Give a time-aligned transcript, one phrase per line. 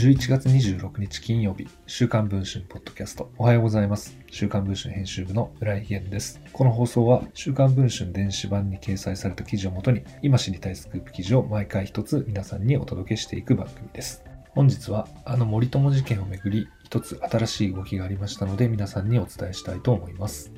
[0.00, 3.30] 11月26日金曜日、週刊文春ポッドキャスト。
[3.36, 4.16] おはようございます。
[4.30, 6.40] 週刊文春編集部の浦井源です。
[6.54, 14.24] この放送は、週刊文春電子版に掲載された記事をもとに、今知りたいスクープ記事を毎回一つ皆さんにお届けしていく番組です。
[14.52, 20.50] 本日は、あの森友事件をめぐり、一つ新しい動きがありましたので、皆さんにお伝えしたいと思います。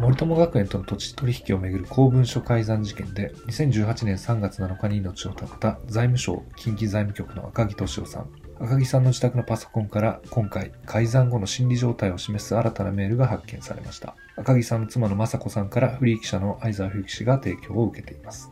[0.00, 8.47] 森友学園との土地取引をめぐる公文書改ざん事件で、2018年3月7日に命を絶った財務省近畿財務局の赤木俊夫さん。
[8.60, 14.16] 赤木さんの自宅のパソコンから今回改ざん後の心理状態を示す新たなメールが発見されました。
[14.36, 18.50] 赤木さんの妻の雅子さんからフリー記者の相沢冬樹氏が提供を受けています。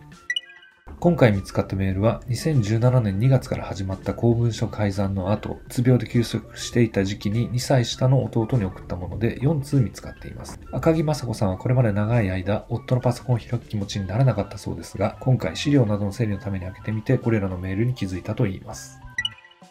[0.99, 10.59] 今回見つかったメールは2017年2月から始まった公文書改ざんの後、うつ病で休息していた時期に2歳下の弟に送ったもので4通見つかっています。
[10.73, 18.99] 赤木雅子さんはこれまで長い間、夫のパソコンを開く気持ちにならなかったそうですが、今回資料などの整理のために開けてみて、これらのメールに気づいたといいます。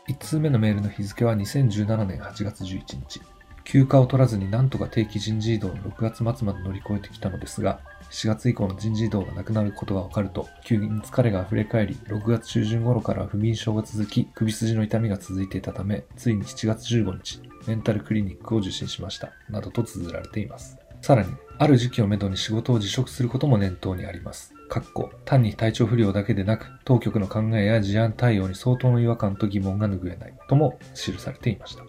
[0.08, 3.22] 1通目のメールの日付は2017年8月11日。
[3.64, 7.80] 休暇を取らずになんとか定期人事異動の6月末まで乗り越えてきたのですが、
[8.12, 19.32] 4月以降の人事異動がなくなることが分かると、急に疲れが溢れ返り、6月中旬頃から不眠症が続き、首筋の痛みが続いていたため、ついに7月15日、メンタルクリニックを受診しました。
[19.50, 20.78] などと綴られています。
[21.02, 24.55] さらに、ある時期をめどに仕事を辞職することも念頭にあります。
[24.70, 31.84] かっこ単に体調不良だけでなく、当局の考えや事案対応に相当の違和感と疑問が拭えない、とも記されていました。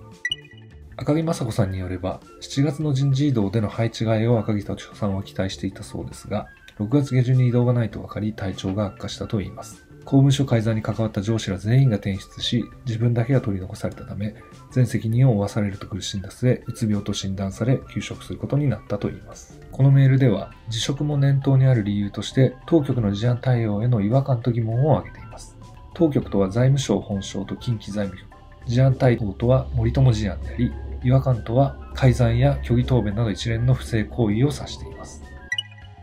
[0.99, 6.47] 赤木雅子さんによれば、7月の人事異動での配置替えを赤木敏夫さんは期待していたそうですが、
[6.79, 9.87] 6月下旬に移動がないと分かり体調が悪化したといいます。
[10.07, 14.37] 公務所改ざんに関わった上司ら全員が転出し、自分だけが取り残されたため、
[14.71, 19.59] 全責任を負わされると苦しんだ末、うつ病と診断され、休職することになったといいます。
[19.77, 25.55] このメールでは、辞職も念頭にある理由として、当局の事案対応への違和感と疑問を挙げています。
[25.93, 28.27] 当局とは財務省本省と近畿財務局。
[28.65, 30.73] 事案対応とは森友事案であり、
[31.05, 35.23] 違和感とは改ざんや虚偽答弁など一連の不正行為を指しています。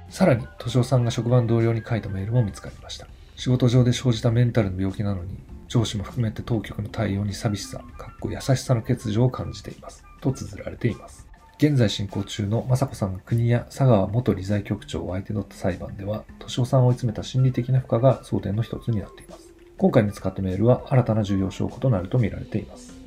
[0.07, 3.07] さらに、敏夫さんが職場の同僚に書いたメールも見つかりました。
[3.35, 10.05] 仕事上で生じたメンタルの病気なのに、上司も含めて当局の対応に寂しさ、かっこ優しさの欠如を感じています。
[10.21, 11.32] と綴られています。
[11.57, 19.53] 現在進行中の雅子さんの国や佐川元理財局長を相手取った裁判では、敏夫さんを追い詰めた心理的な負荷が争点の一つになっています。
[19.77, 23.02] 今回見つかったメールは新たな重要証拠となると見られています。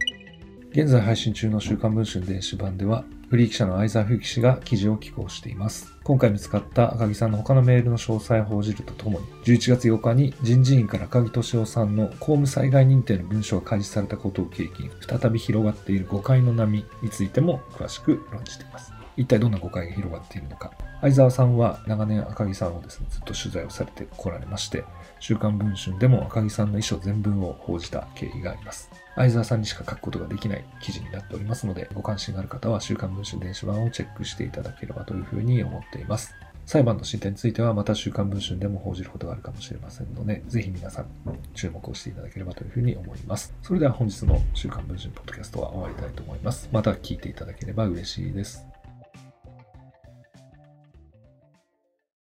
[0.76, 5.90] 現在配信中の週刊文春電子版では、フリー記者の相沢冬樹氏が記事を寄稿しています。
[6.04, 18.95] 今回見つかった赤木さんの他のメールの詳細を報じるとともに、11月8日に人事院から赤木俊夫さんの公務災害認定の文書が開示されたことを契機に、再び広がっている誤解の波についても詳しく論じています。
[19.16, 20.72] 一体どんな誤解が広がっているのか。
[21.00, 24.84] 相沢さんは長年赤木さんをですね、ずっと取材をされてこられまして、
[25.20, 28.90] 週刊文春でも赤木さんの遺書全文を報じた経緯があります。
[29.14, 36.34] 相沢さんにしか書くことができない記事になっておりますので、ご関心がある方は週刊文春電子版をチェックしていただければというふうに思っています。
[36.66, 41.06] 裁判の進展についてはまた週刊文春でも報じることがあるかもしれませんので、ぜひ皆さん
[41.54, 43.54] 注目をしていただければというふうに思います。
[43.62, 46.68] それでは本日の週刊文春ポッドキャストは終わりたいと思います。
[46.72, 48.66] また聞いていただければ嬉しいです。